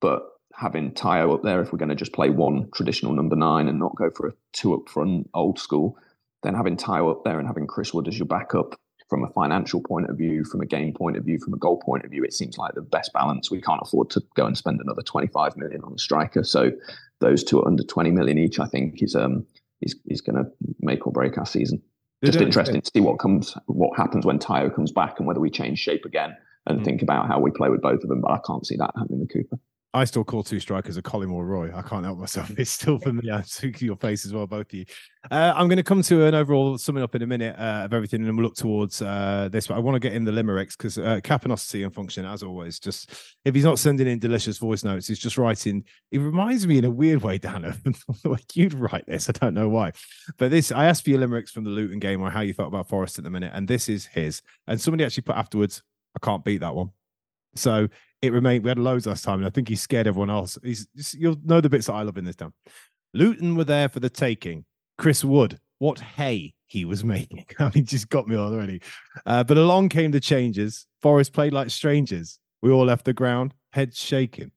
[0.00, 0.22] But
[0.54, 3.78] having Taiwo up there, if we're going to just play one traditional number nine and
[3.78, 5.96] not go for a two up front old school,
[6.42, 9.82] then having Taiwo up there and having Chris Wood as your backup from a financial
[9.82, 12.24] point of view, from a game point of view, from a goal point of view,
[12.24, 13.50] it seems like the best balance.
[13.50, 16.42] We can't afford to go and spend another 25 million on a striker.
[16.44, 16.72] So
[17.20, 19.46] those two are under 20 million each, I think, is um
[19.82, 21.82] is, is going to make or break our season.
[22.24, 25.50] Just interesting to see what comes, what happens when Taiwo comes back, and whether we
[25.50, 26.36] change shape again
[26.66, 26.84] and mm.
[26.84, 28.20] think about how we play with both of them.
[28.20, 29.58] But I can't see that happening with Cooper.
[29.94, 31.70] I still call two strikers a Collymore Roy.
[31.74, 32.50] I can't help myself.
[32.58, 33.30] It's still for me.
[33.30, 33.44] I'm
[33.78, 34.86] your face as well, both of you.
[35.30, 37.92] Uh, I'm going to come to an overall summing up in a minute uh, of
[37.92, 39.66] everything, and we'll look towards uh, this.
[39.66, 42.78] But I want to get in the limericks because uh, capanosity and function, as always,
[42.78, 43.10] just
[43.44, 45.84] if he's not sending in delicious voice notes, he's just writing.
[46.10, 47.80] It reminds me in a weird way, Dan, of
[48.24, 49.28] like you'd write this.
[49.28, 49.92] I don't know why,
[50.38, 52.68] but this I asked for your limericks from the Luton game or how you felt
[52.68, 54.40] about Forest at the minute, and this is his.
[54.66, 55.82] And somebody actually put afterwards,
[56.16, 56.92] I can't beat that one.
[57.54, 57.88] So
[58.22, 58.64] it remained.
[58.64, 60.58] We had loads last time, and I think he scared everyone else.
[60.62, 60.86] He's
[61.16, 62.52] you'll know the bits that I love in this town.
[63.14, 64.64] Luton were there for the taking.
[64.98, 67.44] Chris Wood, what hay he was making.
[67.58, 68.80] I mean, just got me already.
[69.26, 70.86] Uh, but along came the changes.
[71.02, 72.38] Forest played like strangers.
[72.62, 74.52] We all left the ground, heads shaking.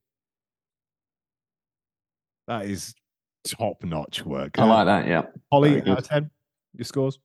[2.48, 2.94] That is
[3.44, 4.60] top notch work.
[4.60, 5.08] I like that.
[5.08, 5.24] Yeah.
[5.52, 6.30] Holly, out of 10,
[6.76, 7.20] your scores?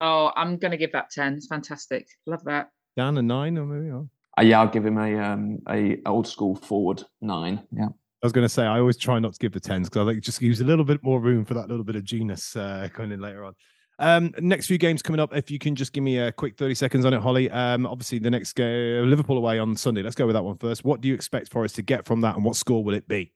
[0.00, 1.34] Oh, I'm going to give that 10.
[1.34, 2.06] It's fantastic.
[2.26, 2.68] Love that.
[2.96, 3.90] Dan, a nine or maybe?
[3.90, 4.08] Oh.
[4.38, 7.62] Uh, yeah, I'll give him a um a old school forward nine.
[7.72, 7.88] Yeah.
[7.88, 10.02] I was going to say I always try not to give the tens because I
[10.02, 12.88] like just use a little bit more room for that little bit of genius uh,
[12.92, 13.54] coming in later on.
[14.00, 15.34] Um, next few games coming up.
[15.36, 17.48] If you can just give me a quick 30 seconds on it, Holly.
[17.50, 20.02] Um, obviously, the next game, Liverpool away on Sunday.
[20.02, 20.84] Let's go with that one first.
[20.84, 23.06] What do you expect for us to get from that and what score will it
[23.06, 23.32] be?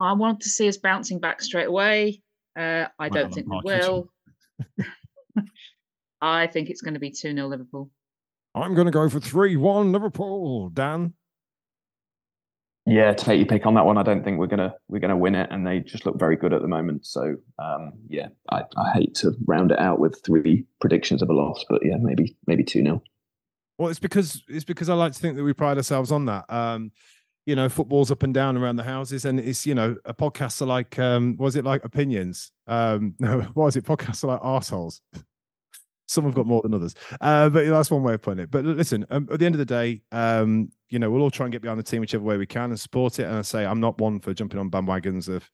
[0.00, 2.22] I want to see us bouncing back straight away.
[2.58, 4.10] Uh, I don't think we will.
[6.22, 7.90] I think it's going to be 2 0 Liverpool.
[8.62, 10.70] I'm going to go for 3 1 Liverpool.
[10.70, 11.14] Dan?
[12.88, 13.98] Yeah, take your pick on that one.
[13.98, 16.54] I don't think we're gonna we're gonna win it, and they just look very good
[16.54, 17.04] at the moment.
[17.04, 21.34] So um, yeah, I, I hate to round it out with three predictions of a
[21.34, 23.02] loss, but yeah, maybe maybe two 0
[23.76, 26.46] Well, it's because it's because I like to think that we pride ourselves on that.
[26.48, 26.92] Um,
[27.44, 30.62] you know, football's up and down around the houses, and it's you know, a podcasts
[30.62, 32.52] are like um, was it like opinions?
[32.66, 33.84] Um, no, what was it?
[33.84, 35.02] Podcasts are like assholes.
[36.08, 38.50] Some have got more than others, uh, but that's one way of putting it.
[38.50, 41.44] But listen, um, at the end of the day, um, you know, we'll all try
[41.44, 43.24] and get behind the team whichever way we can and support it.
[43.24, 45.48] And I say, I'm not one for jumping on bandwagons of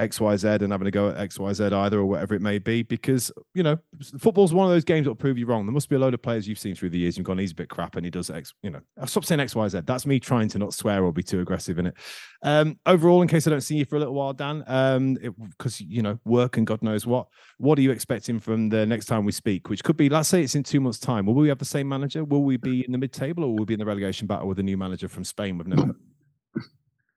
[0.00, 3.62] XYZ and having to go at XYZ either or whatever it may be, because, you
[3.62, 3.78] know,
[4.18, 5.66] football's one of those games that will prove you wrong.
[5.66, 7.52] There must be a load of players you've seen through the years and gone, he's
[7.52, 9.86] a bit crap and he does X, you know, I'll stop saying XYZ.
[9.86, 11.94] That's me trying to not swear or be too aggressive in it.
[12.42, 15.14] Um, overall, in case I don't see you for a little while, Dan, um,
[15.50, 17.26] because, you know, work and God knows what,
[17.58, 20.42] what are you expecting from the next time we speak, which could be, let's say
[20.42, 21.26] it's in two months' time.
[21.26, 22.24] Will we have the same manager?
[22.24, 24.48] Will we be in the mid table or will we be in the relegation battle
[24.48, 25.58] with a new manager from Spain?
[25.58, 25.94] with no?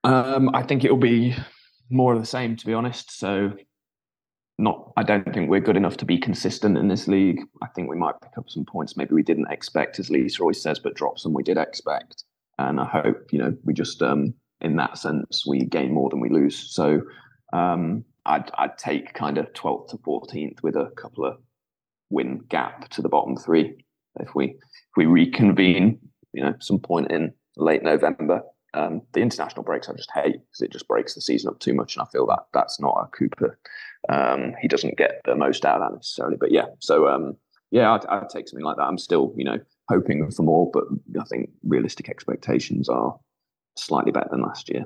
[0.05, 1.33] Um, I think it'll be
[1.89, 3.17] more of the same, to be honest.
[3.17, 3.53] So,
[4.59, 4.91] not.
[4.97, 7.41] I don't think we're good enough to be consistent in this league.
[7.61, 10.61] I think we might pick up some points maybe we didn't expect, as Lisa always
[10.61, 12.23] says, but drop some we did expect.
[12.59, 16.19] And I hope you know we just, um, in that sense, we gain more than
[16.19, 16.57] we lose.
[16.73, 17.01] So,
[17.51, 21.37] um, I'd I'd take kind of twelfth to fourteenth with a couple of
[22.09, 23.75] win gap to the bottom three.
[24.19, 25.99] If we if we reconvene,
[26.31, 28.41] you know, some point in late November,
[28.73, 31.73] um, the international breaks I just hate because it just breaks the season up too
[31.73, 33.57] much, and I feel that that's not a Cooper.
[34.09, 36.65] Um, he doesn't get the most out of that necessarily, but yeah.
[36.79, 37.37] So um,
[37.71, 38.83] yeah, I'd, I'd, take something like that.
[38.83, 39.59] I'm still, you know,
[39.89, 40.83] hoping for more, but
[41.19, 43.17] I think realistic expectations are
[43.75, 44.85] slightly better than last year.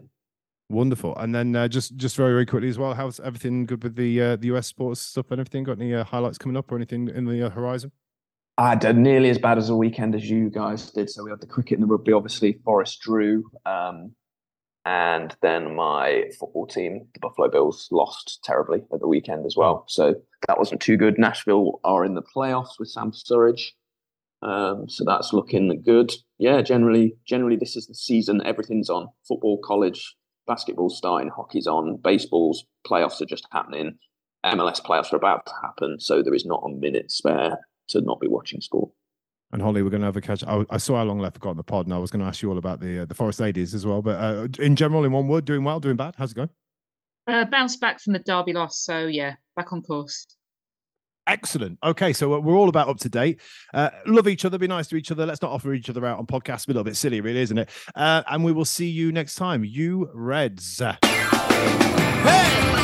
[0.70, 1.16] Wonderful.
[1.16, 4.22] And then uh, just just very very quickly as well, how's everything good with the
[4.22, 5.64] uh, the US sports stuff and everything?
[5.64, 7.92] Got any uh, highlights coming up or anything in the uh, horizon?
[8.58, 11.10] I had nearly as bad as a weekend as you guys did.
[11.10, 12.60] So we had the cricket and the rugby, obviously.
[12.66, 13.44] Forest drew.
[13.66, 14.16] Um,
[14.84, 19.86] and then my football team, the Buffalo Bills, lost terribly at the weekend as well.
[19.88, 20.16] So
[20.48, 21.20] that wasn't too good.
[21.20, 23.74] Nashville are in the playoffs with Sam Surridge.
[24.42, 26.14] Um, so that's looking good.
[26.40, 28.42] Yeah, generally, generally this is the season.
[28.46, 29.10] Everything's on.
[29.28, 30.16] Football, college,
[30.48, 33.98] basketball starting, hockey's on, baseball's playoffs are just happening.
[34.46, 37.58] MLS playoffs are about to happen, so there is not a minute spare
[37.90, 38.92] to not be watching sport.
[39.52, 40.44] And Holly, we're going to have a catch.
[40.44, 42.26] I, I saw how long left got on the pod, and I was going to
[42.26, 44.02] ask you all about the uh, the Forest ladies as well.
[44.02, 46.16] But uh, in general, in one word, doing well, doing bad.
[46.18, 46.50] How's it going?
[47.28, 50.28] Uh, bounced back from the Derby loss, so yeah, back on course.
[51.28, 51.78] Excellent.
[51.84, 53.42] Okay, so uh, we're all about up to date.
[53.74, 55.26] Uh, love each other, be nice to each other.
[55.26, 56.68] Let's not offer each other out on podcasts.
[56.68, 57.70] A little bit silly, really, isn't it?
[57.96, 59.64] Uh, and we will see you next time.
[59.66, 60.80] You Reds.
[60.80, 62.77] Hey!